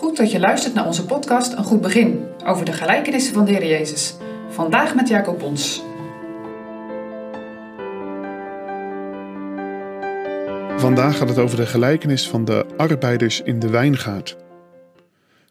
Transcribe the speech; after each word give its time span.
Goed 0.00 0.16
dat 0.16 0.30
je 0.30 0.40
luistert 0.40 0.74
naar 0.74 0.86
onze 0.86 1.04
podcast 1.04 1.52
Een 1.52 1.64
Goed 1.64 1.80
Begin 1.80 2.24
over 2.44 2.64
de 2.64 2.72
gelijkenissen 2.72 3.34
van 3.34 3.44
de 3.44 3.52
Heer 3.52 3.66
Jezus. 3.66 4.14
Vandaag 4.48 4.94
met 4.94 5.08
Jacob 5.08 5.38
Bons. 5.38 5.82
Vandaag 10.76 11.16
gaat 11.16 11.28
het 11.28 11.38
over 11.38 11.56
de 11.56 11.66
gelijkenis 11.66 12.28
van 12.28 12.44
de 12.44 12.66
arbeiders 12.76 13.40
in 13.40 13.58
de 13.58 13.68
wijngaard. 13.68 14.36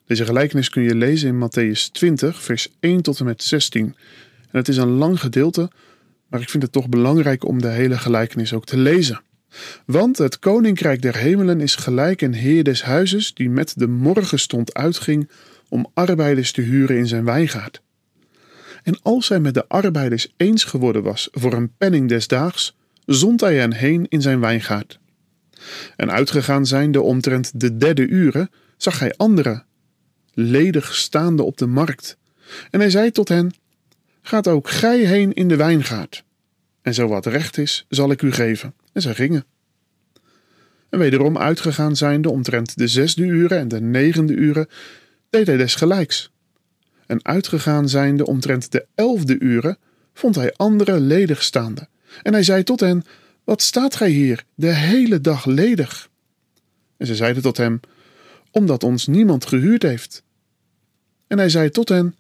Deze 0.05 0.25
gelijkenis 0.25 0.69
kun 0.69 0.83
je 0.83 0.95
lezen 0.95 1.27
in 1.29 1.49
Matthäus 1.49 1.91
20, 1.91 2.41
vers 2.41 2.67
1 2.79 3.01
tot 3.01 3.19
en 3.19 3.25
met 3.25 3.43
16. 3.43 3.83
En 4.51 4.57
het 4.57 4.67
is 4.67 4.77
een 4.77 4.97
lang 4.97 5.19
gedeelte, 5.19 5.69
maar 6.27 6.41
ik 6.41 6.49
vind 6.49 6.63
het 6.63 6.71
toch 6.71 6.89
belangrijk 6.89 7.45
om 7.45 7.61
de 7.61 7.69
hele 7.69 7.97
gelijkenis 7.97 8.53
ook 8.53 8.65
te 8.65 8.77
lezen. 8.77 9.21
Want 9.85 10.17
het 10.17 10.39
koninkrijk 10.39 11.01
der 11.01 11.15
hemelen 11.15 11.61
is 11.61 11.75
gelijk 11.75 12.21
een 12.21 12.33
heer 12.33 12.63
des 12.63 12.83
huizes 12.83 13.33
die 13.33 13.49
met 13.49 13.73
de 13.75 13.87
morgenstond 13.87 14.73
uitging 14.73 15.29
om 15.69 15.91
arbeiders 15.93 16.51
te 16.51 16.61
huren 16.61 16.97
in 16.97 17.07
zijn 17.07 17.25
wijngaard. 17.25 17.81
En 18.83 18.99
als 19.01 19.29
hij 19.29 19.39
met 19.39 19.53
de 19.53 19.67
arbeiders 19.67 20.33
eens 20.37 20.63
geworden 20.63 21.03
was 21.03 21.27
voor 21.31 21.53
een 21.53 21.75
penning 21.77 22.09
des 22.09 22.27
daags, 22.27 22.77
zond 23.05 23.41
hij 23.41 23.55
hen 23.55 23.73
heen 23.73 24.05
in 24.09 24.21
zijn 24.21 24.39
wijngaard. 24.39 24.99
En 25.95 26.11
uitgegaan 26.11 26.65
zijnde 26.65 27.01
omtrent 27.01 27.59
de 27.59 27.77
derde 27.77 28.07
uren, 28.07 28.49
zag 28.77 28.99
hij 28.99 29.13
anderen, 29.17 29.65
ledig 30.33 30.95
staande 30.95 31.43
op 31.43 31.57
de 31.57 31.65
markt. 31.65 32.17
En 32.69 32.79
hij 32.79 32.89
zei 32.89 33.11
tot 33.11 33.27
hen: 33.27 33.53
Gaat 34.21 34.47
ook 34.47 34.69
gij 34.69 34.99
heen 34.99 35.33
in 35.33 35.47
de 35.47 35.55
wijngaard. 35.55 36.23
En 36.81 36.93
zo 36.93 37.07
wat 37.07 37.25
recht 37.25 37.57
is, 37.57 37.85
zal 37.89 38.11
ik 38.11 38.21
u 38.21 38.31
geven. 38.31 38.73
En 38.93 39.01
zij 39.01 39.15
gingen. 39.15 39.45
En 40.89 40.99
wederom 40.99 41.37
uitgegaan 41.37 41.95
zijnde 41.95 42.29
omtrent 42.29 42.77
de 42.77 42.87
zesde 42.87 43.23
uren 43.23 43.57
en 43.57 43.67
de 43.67 43.81
negende 43.81 44.33
uren, 44.33 44.67
deed 45.29 45.47
hij 45.47 45.57
desgelijks. 45.57 46.31
En 47.05 47.25
uitgegaan 47.25 47.89
zijnde 47.89 48.25
omtrent 48.25 48.71
de 48.71 48.85
elfde 48.95 49.39
uren, 49.39 49.77
vond 50.13 50.35
hij 50.35 50.53
anderen 50.55 50.99
ledig 50.99 51.43
staande. 51.43 51.87
En 52.23 52.33
hij 52.33 52.43
zei 52.43 52.63
tot 52.63 52.79
hen: 52.79 53.03
Wat 53.43 53.61
staat 53.61 53.95
gij 53.95 54.09
hier 54.09 54.43
de 54.55 54.73
hele 54.73 55.21
dag 55.21 55.45
ledig? 55.45 56.09
En 56.97 57.07
ze 57.07 57.15
zeiden 57.15 57.41
tot 57.41 57.57
hem: 57.57 57.79
Omdat 58.51 58.83
ons 58.83 59.07
niemand 59.07 59.45
gehuurd 59.45 59.83
heeft. 59.83 60.23
En 61.27 61.37
hij 61.37 61.49
zei 61.49 61.69
tot 61.69 61.89
hen: 61.89 62.15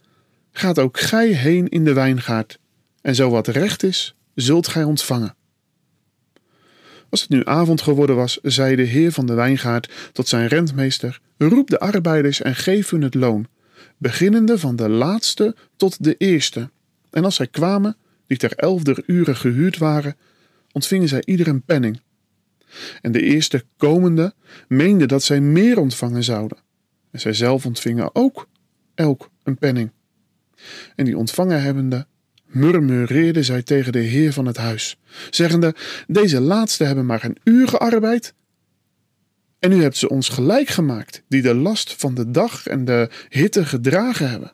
Gaat 0.51 0.79
ook 0.79 0.99
gij 0.99 1.27
heen 1.27 1.69
in 1.69 1.83
de 1.83 1.93
wijngaard, 1.93 2.59
en 3.01 3.15
zo 3.15 3.29
wat 3.29 3.47
recht 3.47 3.83
is, 3.83 4.15
zult 4.35 4.67
gij 4.67 4.83
ontvangen. 4.83 5.35
Als 7.09 7.21
het 7.21 7.29
nu 7.29 7.41
avond 7.45 7.81
geworden 7.81 8.15
was, 8.15 8.39
zei 8.41 8.75
de 8.75 8.83
heer 8.83 9.11
van 9.11 9.25
de 9.25 9.33
wijngaard 9.33 10.11
tot 10.13 10.27
zijn 10.27 10.47
rentmeester: 10.47 11.21
Roep 11.37 11.69
de 11.69 11.79
arbeiders 11.79 12.41
en 12.41 12.55
geef 12.55 12.89
hun 12.89 13.01
het 13.01 13.13
loon, 13.13 13.47
beginnende 13.97 14.59
van 14.59 14.75
de 14.75 14.89
laatste 14.89 15.55
tot 15.75 16.03
de 16.03 16.15
eerste. 16.17 16.69
En 17.11 17.23
als 17.23 17.35
zij 17.35 17.47
kwamen, 17.47 17.97
die 18.27 18.37
ter 18.37 18.53
elfder 18.55 19.03
uren 19.05 19.35
gehuurd 19.35 19.77
waren, 19.77 20.17
ontvingen 20.71 21.07
zij 21.07 21.21
ieder 21.25 21.47
een 21.47 21.61
penning. 21.61 22.01
En 23.01 23.11
de 23.11 23.21
eerste 23.21 23.63
komende 23.77 24.33
meende 24.67 25.05
dat 25.05 25.23
zij 25.23 25.41
meer 25.41 25.79
ontvangen 25.79 26.23
zouden. 26.23 26.57
En 27.11 27.19
zij 27.19 27.33
zelf 27.33 27.65
ontvingen 27.65 28.15
ook 28.15 28.47
elk 28.95 29.29
een 29.43 29.57
penning. 29.57 29.91
En 30.95 31.05
die 31.05 31.17
ontvangen 31.17 31.61
hebbende 31.61 32.07
murmureerde 32.49 33.43
zij 33.43 33.63
tegen 33.63 33.91
de 33.91 33.99
heer 33.99 34.33
van 34.33 34.45
het 34.45 34.57
huis, 34.57 34.97
zeggende: 35.29 35.75
Deze 36.07 36.39
laatste 36.39 36.83
hebben 36.83 37.05
maar 37.05 37.23
een 37.23 37.37
uur 37.43 37.67
gearbeid. 37.67 38.33
En 39.59 39.71
u 39.71 39.81
hebt 39.81 39.97
ze 39.97 40.09
ons 40.09 40.29
gelijk 40.29 40.67
gemaakt, 40.67 41.23
die 41.27 41.41
de 41.41 41.55
last 41.55 41.93
van 41.93 42.13
de 42.13 42.31
dag 42.31 42.67
en 42.67 42.85
de 42.85 43.09
hitte 43.29 43.65
gedragen 43.65 44.29
hebben. 44.29 44.53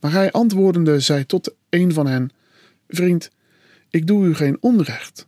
Maar 0.00 0.12
hij 0.12 0.32
antwoordende 0.32 1.00
zei 1.00 1.26
tot 1.26 1.54
een 1.70 1.92
van 1.92 2.06
hen: 2.06 2.30
Vriend, 2.88 3.30
ik 3.90 4.06
doe 4.06 4.26
u 4.26 4.34
geen 4.34 4.56
onrecht. 4.60 5.26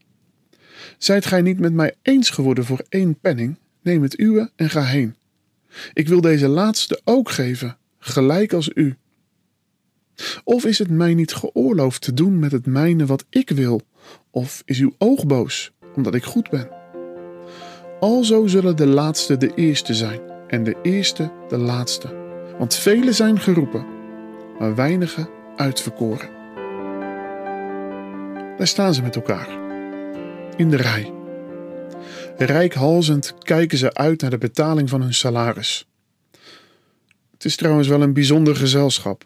Zijt 0.99 1.27
gij 1.27 1.43
niet 1.43 1.59
met 1.59 1.73
mij 1.73 1.95
eens 2.03 2.31
geworden 2.31 2.65
voor 2.65 2.85
één 2.89 3.19
penning? 3.21 3.59
Neem 3.83 4.03
het 4.03 4.19
uwe 4.19 4.51
en 4.57 4.71
ga 4.71 4.83
heen. 4.83 5.17
Ik 5.93 6.09
wil 6.09 6.21
deze 6.21 6.49
laatste 6.49 7.01
ook 7.05 7.31
geven, 7.31 7.77
gelijk 7.99 8.53
als 8.53 8.71
u. 8.75 8.97
Of 10.45 10.65
is 10.65 10.79
het 10.79 10.91
mij 10.91 11.15
niet 11.15 11.35
geoorloofd 11.35 12.03
te 12.03 12.15
doen 12.15 12.39
met 12.39 12.53
het 12.53 12.67
mijne 12.67 13.07
wat 13.07 13.25
ik 13.31 13.51
wil? 13.51 13.81
Of 14.31 14.63
is 14.65 14.79
uw 14.79 14.95
oog 14.99 15.27
boos, 15.27 15.73
omdat 15.95 16.15
ik 16.15 16.25
goed 16.25 16.51
ben? 16.51 16.69
Alzo 18.01 18.47
zullen 18.47 18.77
de 18.77 18.87
laatste 18.87 19.37
de 19.37 19.55
eerste 19.55 19.95
zijn, 19.95 20.21
en 20.47 20.65
de 20.65 20.77
eerste 20.83 21.33
de 21.49 21.59
laatste. 21.59 22.17
Want 22.59 22.75
velen 22.75 23.15
zijn 23.15 23.41
geroepen, 23.41 23.87
maar 24.59 24.75
weinigen 24.75 25.29
uitverkoren. 25.57 26.37
Daar 28.57 28.67
staan 28.67 28.95
ze 28.95 29.03
met 29.03 29.17
elkaar, 29.17 29.49
in 30.57 30.71
de 30.71 30.77
rij. 30.77 31.13
Rijkhalzend 32.37 33.35
kijken 33.39 33.79
ze 33.79 33.95
uit 33.95 34.21
naar 34.21 34.31
de 34.31 34.39
betaling 34.39 34.89
van 34.89 35.03
hun 35.03 35.15
salaris. 35.15 35.89
Het 37.33 37.45
is 37.45 37.57
trouwens 37.57 37.89
wel 37.89 38.03
een 38.03 38.13
bijzonder 38.13 38.57
gezelschap. 38.57 39.25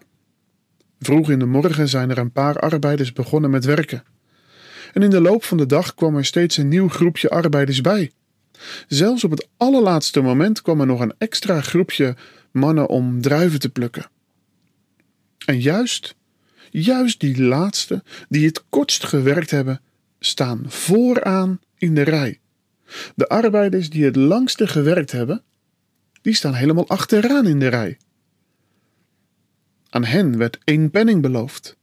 Vroeg 1.03 1.31
in 1.31 1.39
de 1.39 1.47
morgen 1.47 1.89
zijn 1.89 2.11
er 2.11 2.19
een 2.19 2.33
paar 2.33 2.59
arbeiders 2.59 3.13
begonnen 3.13 3.51
met 3.51 3.65
werken. 3.65 4.05
En 4.93 5.03
in 5.03 5.11
de 5.11 5.21
loop 5.21 5.45
van 5.45 5.57
de 5.57 5.67
dag 5.67 5.95
kwam 5.95 6.17
er 6.17 6.25
steeds 6.25 6.57
een 6.57 6.69
nieuw 6.69 6.89
groepje 6.89 7.31
arbeiders 7.31 7.81
bij. 7.81 8.11
Zelfs 8.89 9.25
op 9.25 9.31
het 9.31 9.49
allerlaatste 9.57 10.21
moment 10.21 10.63
kwam 10.63 10.81
er 10.81 10.87
nog 10.87 11.01
een 11.01 11.15
extra 11.19 11.61
groepje 11.61 12.17
mannen 12.51 12.89
om 12.89 13.21
druiven 13.21 13.61
te 13.61 13.69
plukken. 13.69 14.07
En 15.47 15.61
juist, 15.61 16.15
juist 16.71 17.21
die 17.21 17.43
laatste, 17.43 18.03
die 18.29 18.47
het 18.47 18.65
kortst 18.69 19.05
gewerkt 19.05 19.51
hebben, 19.51 19.81
staan 20.19 20.65
vooraan 20.67 21.61
in 21.79 21.95
de 21.95 22.03
rij. 22.03 22.41
De 23.15 23.29
arbeiders 23.29 23.91
die 23.91 24.05
het 24.05 24.17
langste 24.17 24.67
gewerkt 24.67 25.13
hebben, 25.13 25.43
die 26.21 26.35
staan 26.35 26.55
helemaal 26.55 26.89
achteraan 26.89 27.47
in 27.47 27.59
de 27.59 27.69
rij. 27.69 27.99
Aan 29.93 30.05
hen 30.05 30.39
werd 30.39 30.59
één 30.65 30.91
penning 30.91 31.23
beloofd. 31.23 31.77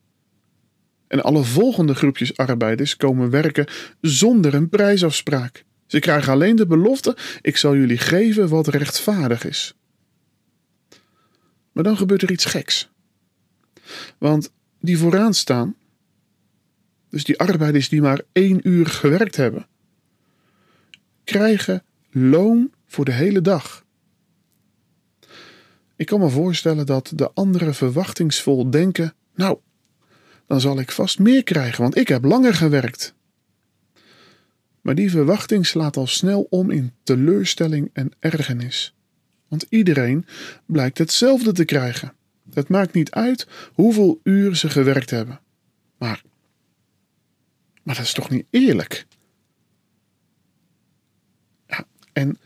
En 1.08 1.24
alle 1.24 1.44
volgende 1.44 1.96
groepjes 1.96 2.38
arbeiders 2.38 2.96
komen 2.96 3.30
werken 3.30 3.68
zonder 4.02 4.54
een 4.54 4.70
prijsafspraak. 4.70 5.66
Ze 5.86 6.00
krijgen 6.00 6.34
alleen 6.34 6.56
de 6.56 6.66
belofte: 6.66 7.18
ik 7.42 7.58
zal 7.58 7.76
jullie 7.76 7.98
geven 7.98 8.50
wat 8.50 8.68
rechtvaardig 8.68 9.46
is. 9.46 9.76
Maar 11.72 11.84
dan 11.84 11.98
gebeurt 11.98 12.22
er 12.22 12.32
iets 12.32 12.46
geks. 12.46 12.90
Want 14.18 14.52
die 14.80 14.98
vooraan 14.98 15.34
staan, 15.34 15.76
dus 17.10 17.24
die 17.24 17.40
arbeiders 17.40 17.90
die 17.90 18.02
maar 18.02 18.22
één 18.32 18.68
uur 18.68 18.86
gewerkt 18.86 19.36
hebben, 19.36 19.68
krijgen 21.24 21.84
loon 22.12 22.72
voor 22.86 23.06
de 23.06 23.14
hele 23.14 23.42
dag. 23.42 23.86
Ik 26.00 26.06
kan 26.06 26.20
me 26.20 26.30
voorstellen 26.30 26.86
dat 26.86 27.12
de 27.16 27.32
anderen 27.34 27.76
verwachtingsvol 27.76 28.70
denken: 28.70 29.14
Nou, 29.36 29.58
dan 30.48 30.62
zal 30.62 30.80
ik 30.80 30.92
vast 30.92 31.20
meer 31.20 31.44
krijgen, 31.44 31.82
want 31.82 31.98
ik 31.98 32.08
heb 32.08 32.24
langer 32.24 32.54
gewerkt. 32.54 33.14
Maar 34.82 34.96
die 34.96 35.10
verwachting 35.10 35.66
slaat 35.66 35.98
al 35.98 36.08
snel 36.08 36.48
om 36.50 36.72
in 36.72 36.94
teleurstelling 37.04 37.90
en 37.94 38.12
ergernis. 38.20 38.96
Want 39.48 39.66
iedereen 39.70 40.26
blijkt 40.66 40.98
hetzelfde 40.98 41.52
te 41.52 41.66
krijgen. 41.66 42.14
Het 42.54 42.70
maakt 42.70 42.94
niet 42.94 43.12
uit 43.12 43.48
hoeveel 43.74 44.20
uur 44.24 44.56
ze 44.56 44.70
gewerkt 44.70 45.10
hebben. 45.10 45.40
Maar, 45.98 46.24
maar 47.84 47.96
dat 47.96 48.06
is 48.06 48.14
toch 48.14 48.30
niet 48.30 48.46
eerlijk? 48.50 49.06
Ja, 51.68 51.86
en 52.14 52.38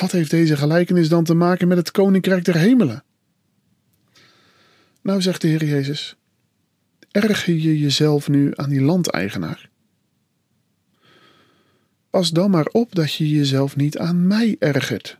wat 0.00 0.12
heeft 0.12 0.30
deze 0.30 0.56
gelijkenis 0.56 1.08
dan 1.08 1.24
te 1.24 1.34
maken 1.34 1.68
met 1.68 1.76
het 1.76 1.90
koninkrijk 1.90 2.44
der 2.44 2.56
hemelen? 2.56 3.04
Nou, 5.02 5.22
zegt 5.22 5.40
de 5.40 5.48
Heer 5.48 5.64
Jezus, 5.64 6.16
erger 7.10 7.54
je 7.54 7.78
jezelf 7.78 8.28
nu 8.28 8.52
aan 8.54 8.68
die 8.68 8.80
landeigenaar? 8.80 9.70
Pas 12.10 12.30
dan 12.30 12.50
maar 12.50 12.66
op 12.66 12.94
dat 12.94 13.14
je 13.14 13.28
jezelf 13.28 13.76
niet 13.76 13.98
aan 13.98 14.26
mij 14.26 14.56
ergert. 14.58 15.18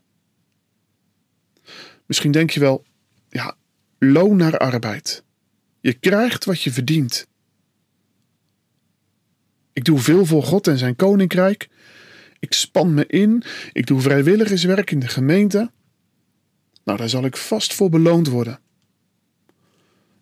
Misschien 2.06 2.30
denk 2.30 2.50
je 2.50 2.60
wel, 2.60 2.84
ja, 3.28 3.56
loon 3.98 4.36
naar 4.36 4.58
arbeid. 4.58 5.24
Je 5.80 5.92
krijgt 5.92 6.44
wat 6.44 6.62
je 6.62 6.72
verdient. 6.72 7.26
Ik 9.72 9.84
doe 9.84 9.98
veel 9.98 10.26
voor 10.26 10.42
God 10.42 10.66
en 10.66 10.78
zijn 10.78 10.96
koninkrijk 10.96 11.68
ik 12.40 12.52
span 12.52 12.94
me 12.94 13.06
in, 13.06 13.42
ik 13.72 13.86
doe 13.86 14.00
vrijwilligerswerk 14.00 14.90
in 14.90 14.98
de 14.98 15.08
gemeente. 15.08 15.70
Nou, 16.84 16.98
daar 16.98 17.08
zal 17.08 17.24
ik 17.24 17.36
vast 17.36 17.74
voor 17.74 17.90
beloond 17.90 18.28
worden. 18.28 18.60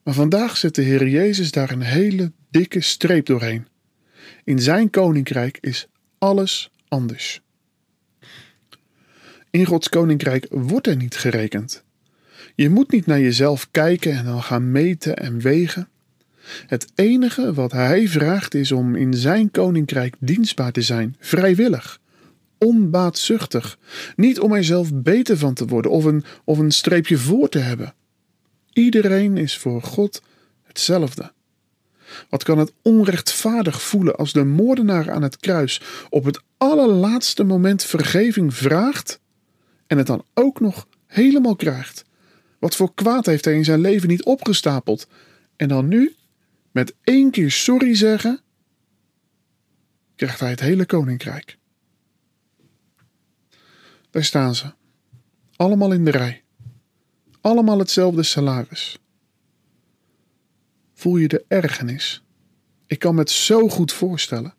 Maar 0.02 0.14
vandaag 0.14 0.56
zet 0.56 0.74
de 0.74 0.82
Heer 0.82 1.08
Jezus 1.08 1.50
daar 1.50 1.70
een 1.70 1.82
hele 1.82 2.32
dikke 2.50 2.80
streep 2.80 3.26
doorheen. 3.26 3.66
In 4.44 4.58
zijn 4.58 4.90
koninkrijk 4.90 5.58
is 5.60 5.86
alles 6.18 6.70
anders. 6.88 7.40
In 9.50 9.64
Gods 9.64 9.88
koninkrijk 9.88 10.46
wordt 10.50 10.86
er 10.86 10.96
niet 10.96 11.16
gerekend. 11.16 11.84
Je 12.54 12.68
moet 12.68 12.90
niet 12.90 13.06
naar 13.06 13.20
jezelf 13.20 13.70
kijken 13.70 14.12
en 14.12 14.24
dan 14.24 14.42
gaan 14.42 14.70
meten 14.70 15.16
en 15.16 15.40
wegen. 15.40 15.88
Het 16.66 16.92
enige 16.94 17.54
wat 17.54 17.72
hij 17.72 18.08
vraagt 18.08 18.54
is 18.54 18.72
om 18.72 18.94
in 18.94 19.14
zijn 19.14 19.50
koninkrijk 19.50 20.16
dienstbaar 20.18 20.72
te 20.72 20.82
zijn, 20.82 21.16
vrijwillig, 21.18 22.00
onbaatzuchtig, 22.58 23.78
niet 24.16 24.40
om 24.40 24.52
er 24.52 24.64
zelf 24.64 24.94
beter 24.94 25.38
van 25.38 25.54
te 25.54 25.66
worden 25.66 25.90
of 25.90 26.04
een, 26.04 26.24
of 26.44 26.58
een 26.58 26.70
streepje 26.70 27.18
voor 27.18 27.48
te 27.48 27.58
hebben. 27.58 27.94
Iedereen 28.72 29.36
is 29.36 29.58
voor 29.58 29.82
God 29.82 30.22
hetzelfde. 30.62 31.32
Wat 32.28 32.44
kan 32.44 32.58
het 32.58 32.72
onrechtvaardig 32.82 33.82
voelen 33.82 34.16
als 34.16 34.32
de 34.32 34.44
moordenaar 34.44 35.10
aan 35.10 35.22
het 35.22 35.36
kruis 35.36 35.80
op 36.10 36.24
het 36.24 36.40
allerlaatste 36.56 37.44
moment 37.44 37.84
vergeving 37.84 38.54
vraagt 38.54 39.20
en 39.86 39.98
het 39.98 40.06
dan 40.06 40.24
ook 40.34 40.60
nog 40.60 40.86
helemaal 41.06 41.56
krijgt? 41.56 42.04
Wat 42.58 42.76
voor 42.76 42.94
kwaad 42.94 43.26
heeft 43.26 43.44
hij 43.44 43.54
in 43.54 43.64
zijn 43.64 43.80
leven 43.80 44.08
niet 44.08 44.24
opgestapeld? 44.24 45.06
En 45.56 45.68
dan 45.68 45.88
nu, 45.88 46.14
met 46.70 46.94
één 47.04 47.30
keer 47.30 47.50
sorry 47.50 47.94
zeggen, 47.94 48.40
krijgt 50.16 50.40
hij 50.40 50.50
het 50.50 50.60
hele 50.60 50.86
koninkrijk. 50.86 51.57
Daar 54.10 54.24
staan 54.24 54.54
ze, 54.54 54.72
allemaal 55.56 55.92
in 55.92 56.04
de 56.04 56.10
rij, 56.10 56.42
allemaal 57.40 57.78
hetzelfde 57.78 58.22
salaris. 58.22 58.98
Voel 60.94 61.16
je 61.16 61.28
de 61.28 61.44
ergernis? 61.48 62.22
Ik 62.86 62.98
kan 62.98 63.14
me 63.14 63.20
het 63.20 63.30
zo 63.30 63.68
goed 63.68 63.92
voorstellen. 63.92 64.54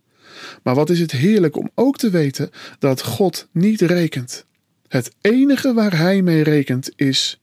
Maar 0.63 0.75
wat 0.75 0.90
is 0.90 1.00
het 1.00 1.12
heerlijk 1.12 1.57
om 1.57 1.69
ook 1.75 1.98
te 1.98 2.10
weten 2.10 2.50
dat 2.80 3.01
God 3.01 3.48
niet 3.51 3.81
rekent. 3.81 4.46
Het 4.88 5.16
enige 5.22 5.74
waar 5.74 5.98
Hij 5.98 6.22
mee 6.22 6.44
rekent 6.44 6.92
is 6.95 7.40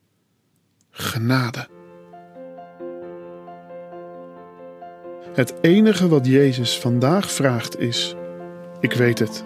genade. 0.91 1.69
Het 5.32 5.55
enige 5.61 6.09
wat 6.09 6.26
Jezus 6.26 6.79
vandaag 6.79 7.32
vraagt 7.32 7.79
is: 7.79 8.14
Ik 8.81 8.93
weet 8.93 9.19
het, 9.19 9.44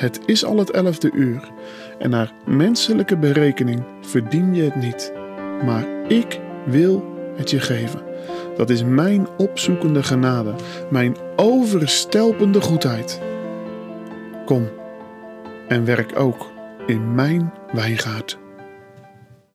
het 0.00 0.20
is 0.26 0.44
al 0.44 0.56
het 0.56 0.70
elfde 0.70 1.10
uur 1.14 1.50
en 1.98 2.10
naar 2.10 2.32
menselijke 2.46 3.16
berekening 3.16 3.84
verdien 4.00 4.54
je 4.54 4.62
het 4.62 4.76
niet, 4.76 5.12
maar 5.64 5.86
ik 6.08 6.40
wil 6.66 7.04
het 7.36 7.50
je 7.50 7.60
geven. 7.60 8.02
Dat 8.56 8.70
is 8.70 8.84
mijn 8.84 9.28
opzoekende 9.36 10.02
genade, 10.02 10.54
mijn 10.90 11.16
overstelpende 11.36 12.60
goedheid. 12.60 13.20
Kom 14.44 14.68
en 15.68 15.84
werk 15.84 16.18
ook 16.18 16.50
in 16.86 17.14
mijn 17.14 17.52
wijngaard. 17.72 18.39